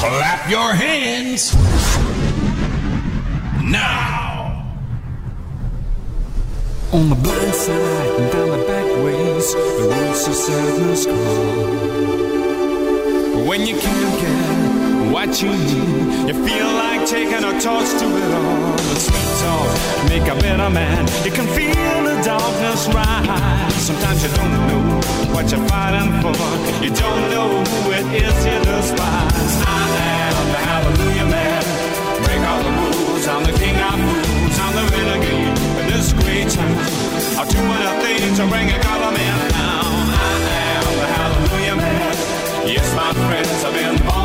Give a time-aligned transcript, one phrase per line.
[0.00, 1.54] Clap your hands.
[3.62, 4.64] Now.
[6.90, 11.66] On the blind side and down the back ways, the roads to sadness call.
[13.46, 14.39] When you can't get
[15.10, 18.76] what you need, you feel like taking a torch to it all.
[18.90, 19.70] The sweet talk
[20.08, 21.02] make a better man.
[21.24, 23.74] You can feel the darkness rise.
[23.74, 25.00] Sometimes you don't know
[25.34, 26.34] what you're fighting for.
[26.84, 29.54] You don't know who it is you despise.
[29.66, 29.82] I
[30.30, 31.62] am the hallelujah man.
[32.24, 33.26] Break all the rules.
[33.26, 34.56] I'm the king of fools.
[34.62, 36.76] I'm the renegade in this great town.
[37.38, 40.06] I'll do enough things to bring a government down.
[40.14, 40.32] I
[40.78, 42.14] am the hallelujah man.
[42.66, 44.19] Yes, my friends, I've been born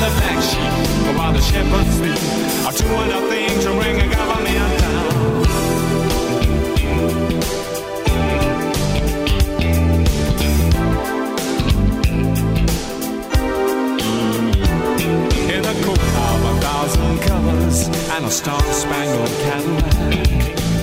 [0.00, 2.18] the black sheep while the shepherds sleep.
[2.64, 5.06] I'll do enough things to bring a government down.
[15.54, 20.26] In a coat of a thousand colors and a star-spangled Cadillac,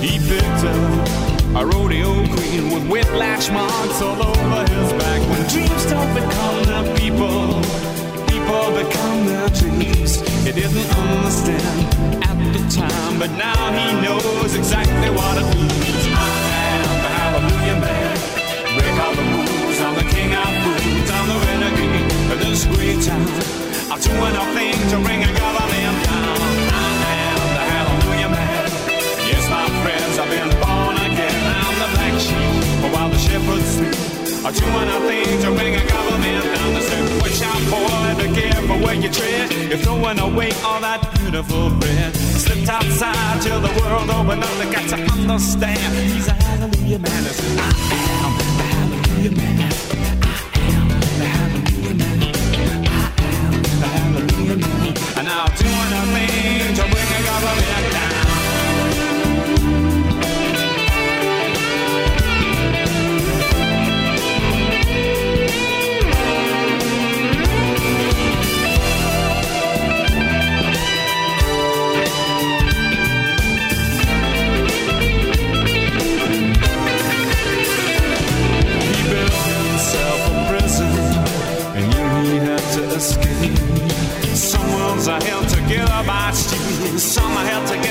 [0.03, 1.07] he picked up
[1.55, 5.21] a rodeo queen with whiplash marks all over his back.
[5.29, 7.61] When dreams don't become their people,
[8.45, 10.21] people become their dreams.
[10.45, 16.05] He didn't understand at the time, but now he knows exactly what it means.
[16.13, 16.29] I
[16.77, 18.13] am the hallelujah man.
[18.77, 19.77] Break all the rules.
[19.81, 21.09] I'm the king of fools.
[21.17, 23.25] I'm the renegade of this great town.
[23.89, 26.37] I'll do enough things to bring a government down.
[26.69, 28.65] I am the hallelujah man.
[29.25, 31.41] Yes, my friends, I've been born again.
[31.61, 34.14] I'm the black sheep while the shepherds sleep.
[34.45, 36.73] I'll do enough things to bring a government down.
[36.75, 39.51] They say, watch out, boy, be careful where you tread.
[39.69, 42.15] You're throwing away all that beautiful bread.
[42.15, 44.55] Slipped outside till the world opened up.
[44.59, 45.95] They got to understand.
[45.95, 47.23] He's a hallelujah man.
[47.25, 49.61] I I am the hallelujah man.
[50.21, 52.21] I am the hallelujah man.
[52.85, 53.09] I
[53.49, 54.93] am the hallelujah man.
[55.17, 56.34] And I'll do enough things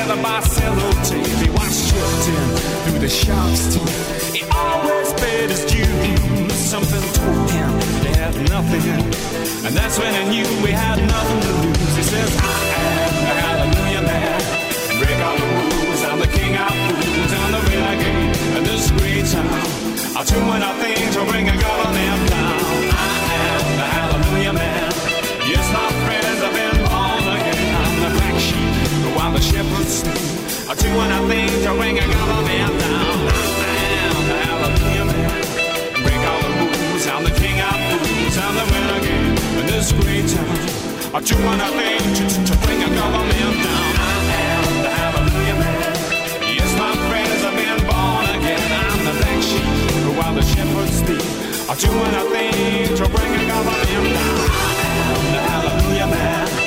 [0.04, 1.26] together by sellotape.
[1.40, 2.48] He stripped in
[2.84, 4.34] through the shark's teeth.
[4.34, 6.52] He always paid his dues.
[6.52, 7.70] Something told him
[8.02, 8.82] they had nothing,
[9.64, 11.96] and that's when he knew we had nothing to lose.
[11.96, 14.40] He says, "I am the Hallelujah Man.
[14.98, 16.00] Break all the rules.
[16.04, 17.32] I'm the king of fools.
[17.40, 19.66] I'm the renegade in this great town."
[20.16, 22.43] I'll do enough things to bring a government down.
[29.84, 30.68] The shepherds sleep.
[30.68, 33.18] I'll do enough things to bring a government down.
[33.60, 35.42] I am the hallelujah man.
[36.02, 37.06] Break all the rules.
[37.06, 38.36] I'm the king of fools.
[38.38, 40.58] I'm the renegade in this great town.
[41.14, 43.86] I'll do enough things to, to, to bring a government down.
[44.00, 45.92] I am the hallelujah man.
[46.56, 48.64] Yes, my friends, I've been born again.
[48.88, 51.24] I'm the black sheep while the shepherds sleep.
[51.68, 54.48] I'll do enough things to bring a government down.
[54.48, 56.63] I am the hallelujah man.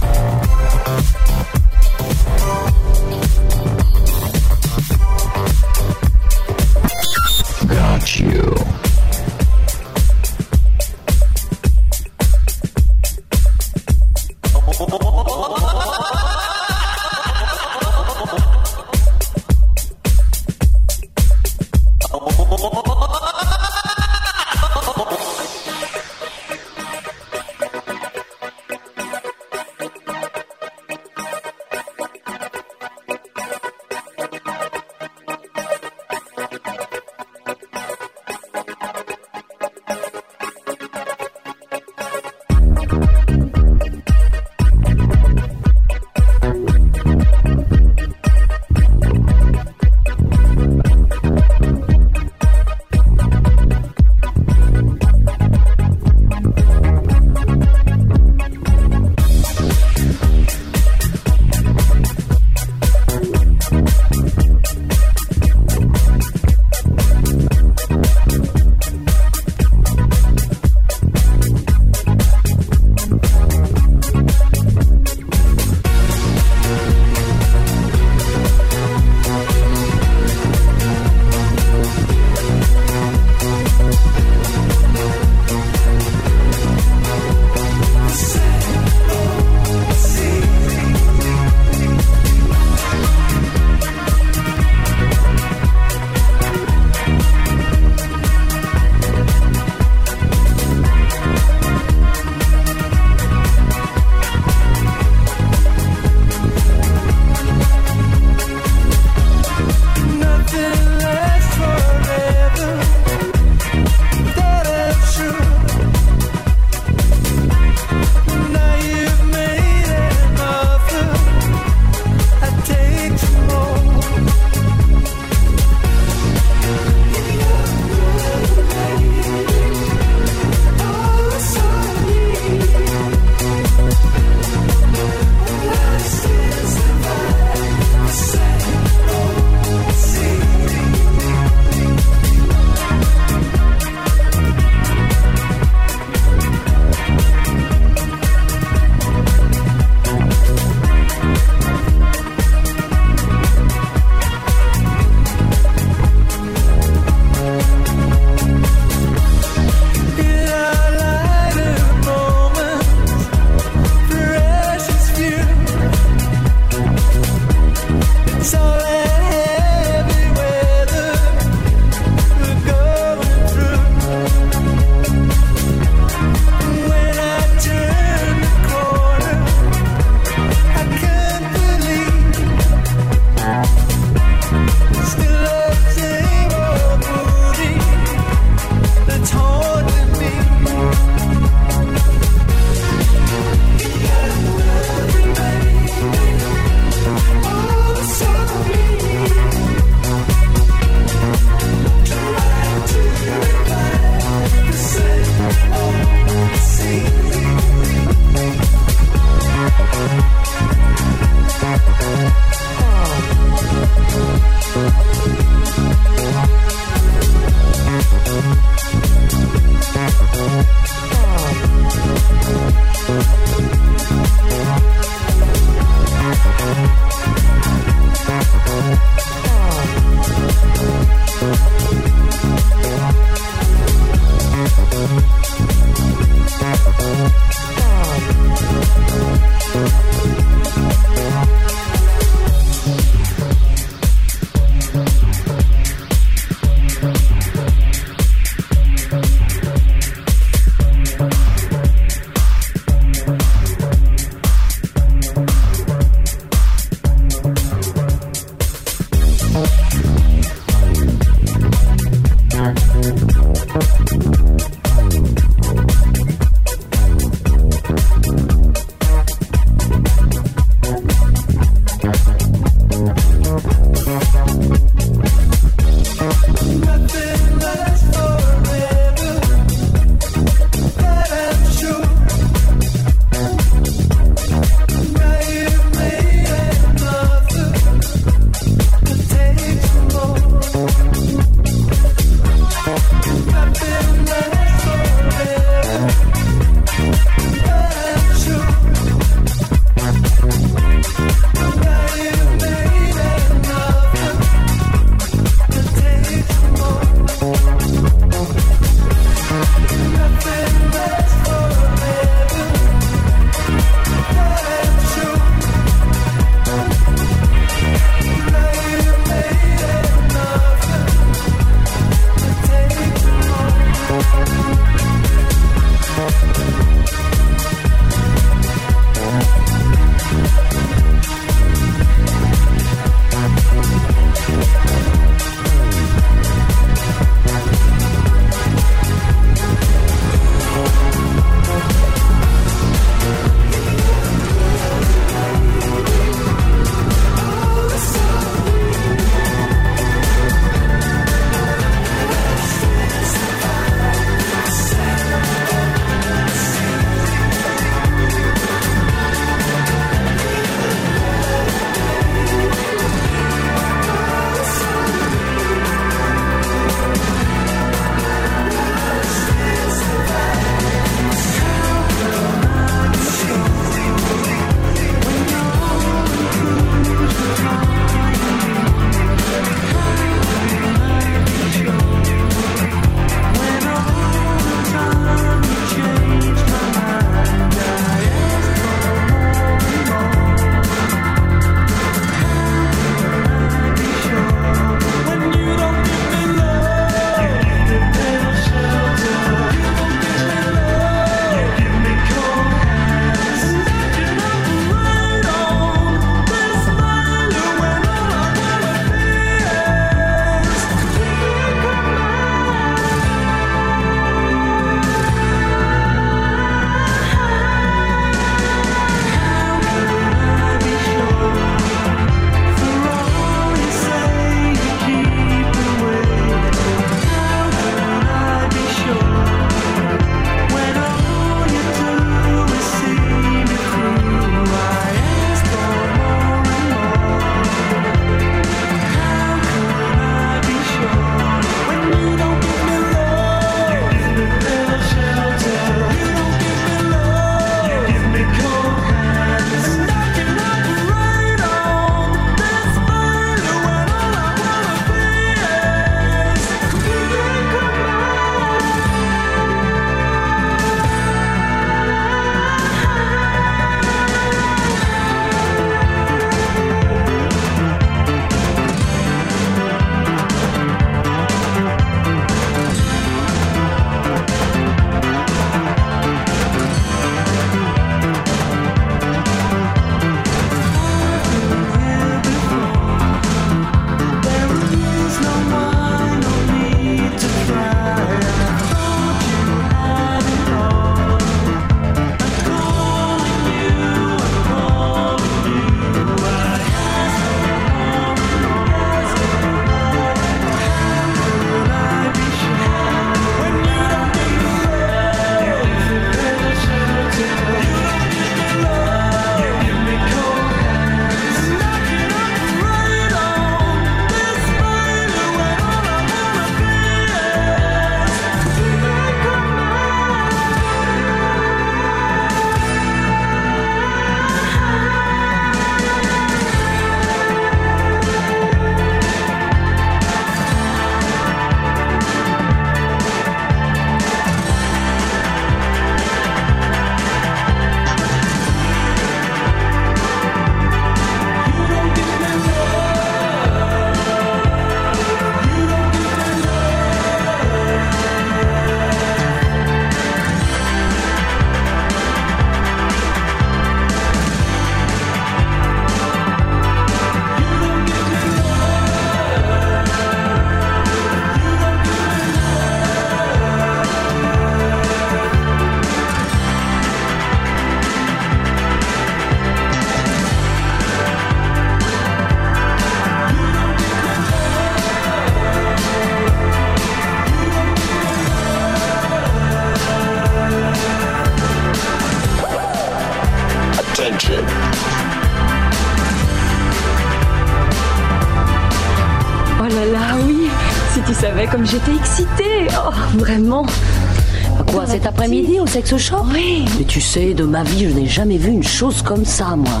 [595.92, 596.86] sex shop Oui.
[596.98, 600.00] Mais tu sais, de ma vie, je n'ai jamais vu une chose comme ça, moi.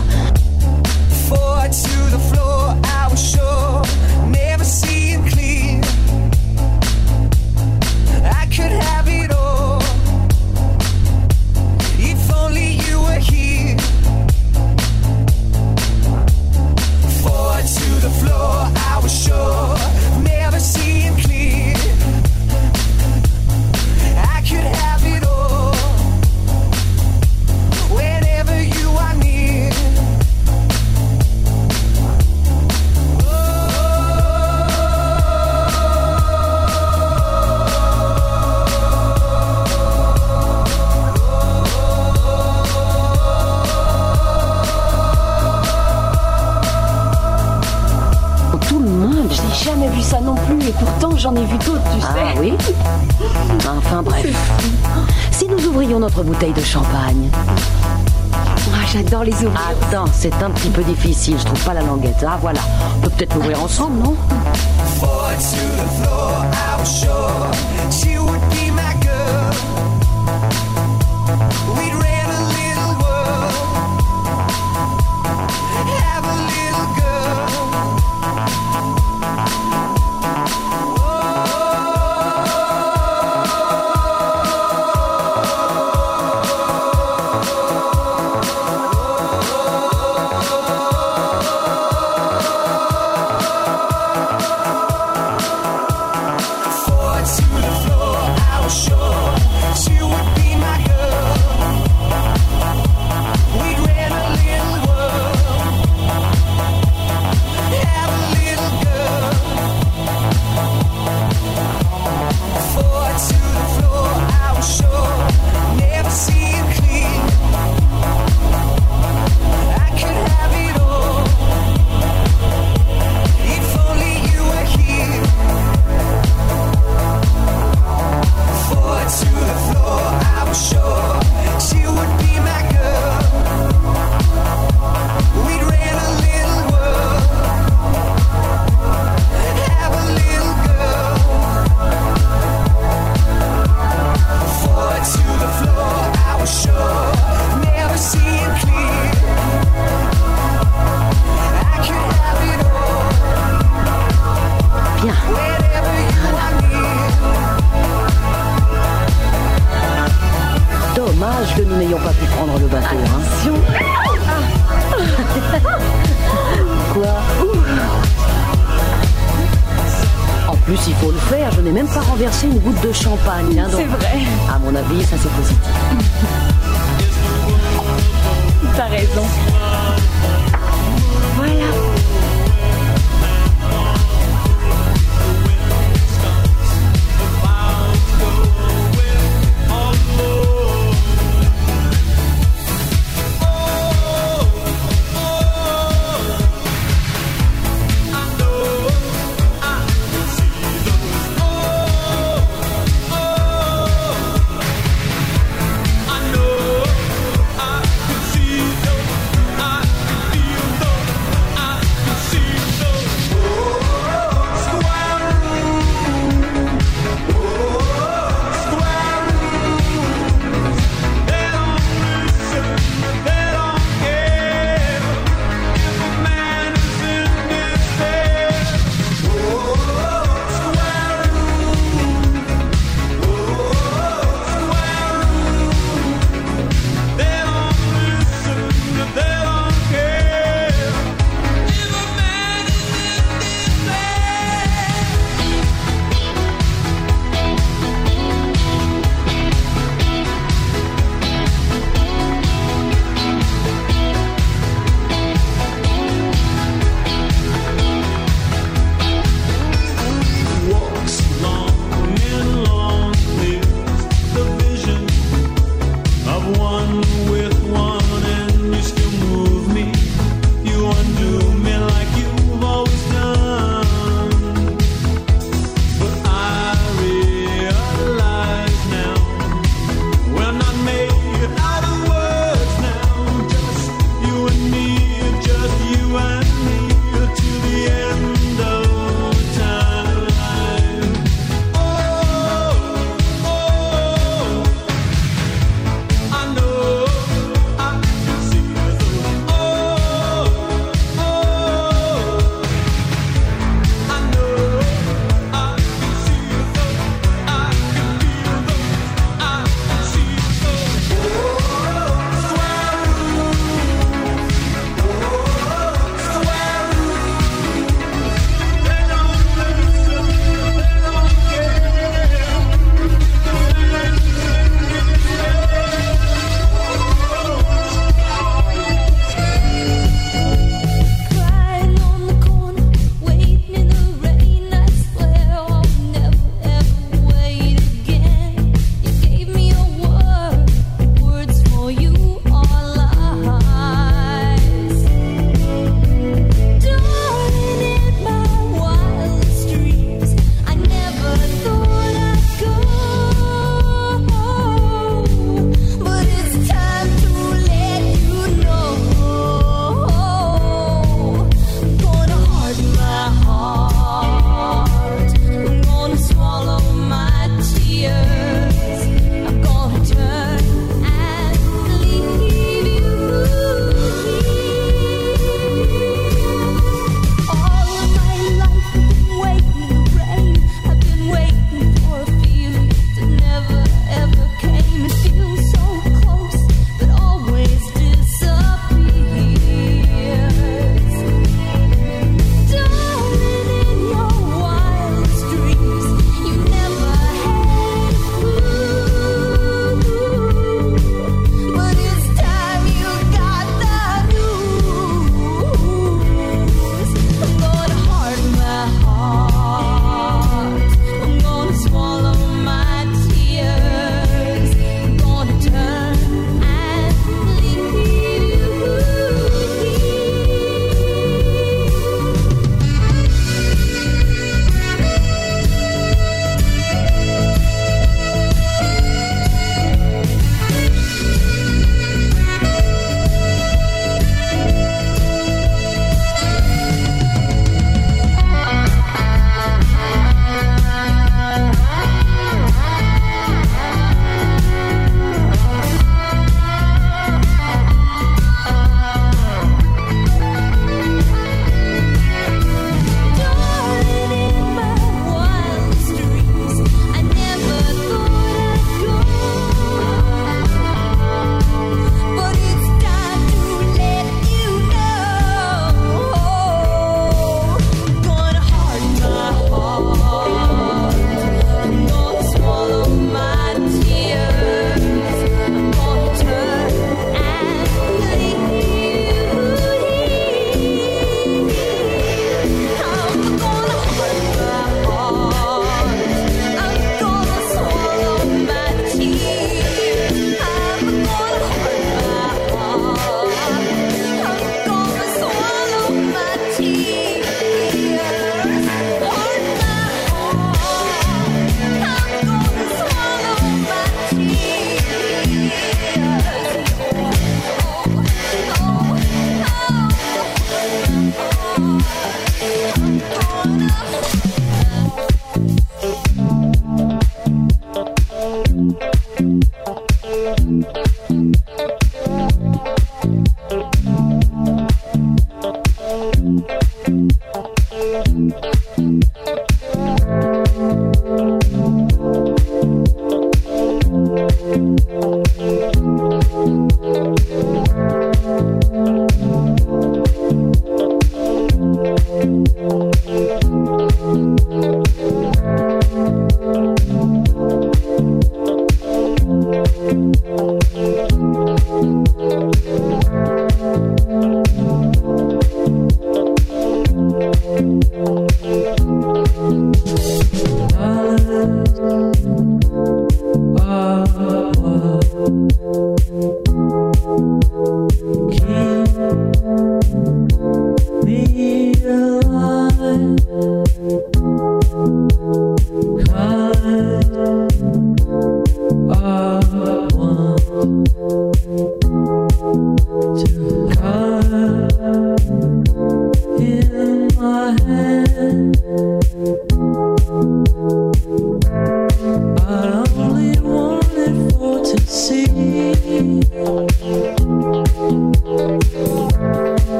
[59.24, 59.56] les ouvriers.
[59.88, 61.36] Attends, c'est un petit peu difficile.
[61.38, 62.24] Je trouve pas la languette.
[62.26, 62.60] Ah voilà.
[62.96, 64.16] On peut peut-être l'ouvrir ensemble, non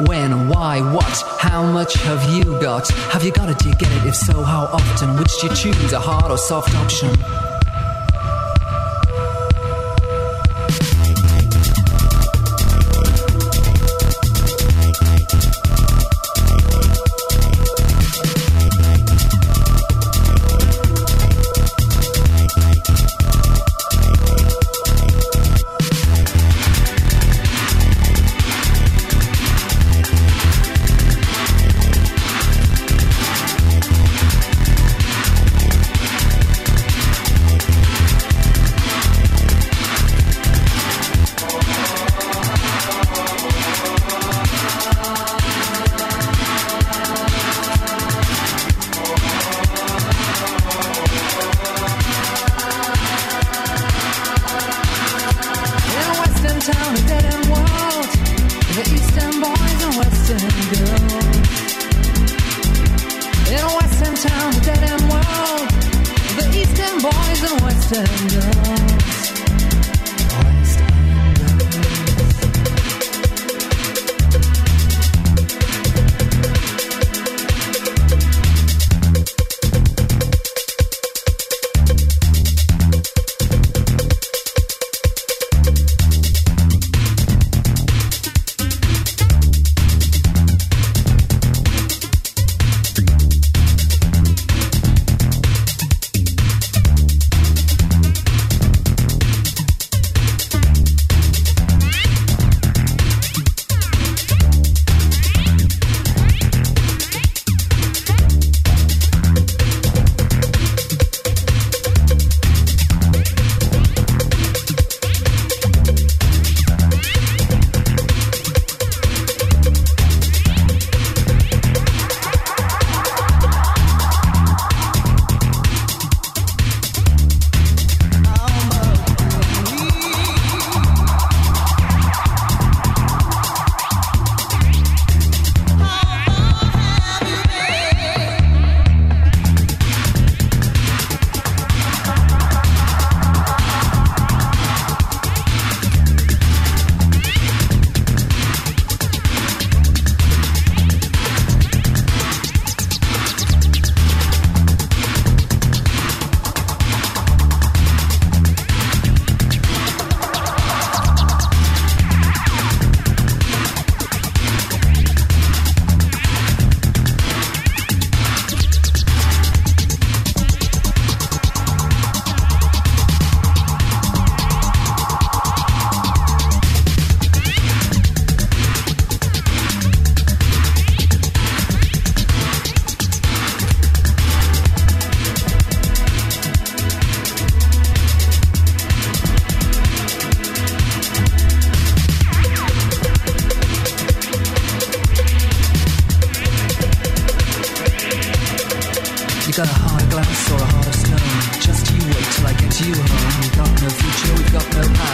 [0.00, 2.88] When, why, what, how much have you got?
[3.12, 3.58] Have you got it?
[3.60, 4.08] Do you get it?
[4.08, 5.16] If so, how often?
[5.16, 7.10] Which do you choose, a hard or soft option?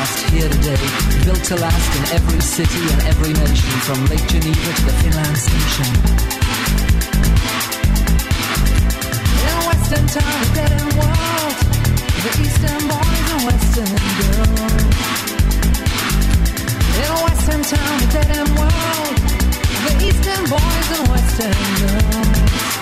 [0.01, 0.81] last here today,
[1.25, 5.37] built to last in every city and every nation, from Lake Geneva to the Finland
[5.37, 5.89] Station.
[9.49, 11.57] In Western town, dead and world.
[12.25, 14.73] the Eastern boys and Western girls.
[17.05, 19.17] In Western town, dead and world.
[19.85, 22.80] the Eastern boys and Western girls.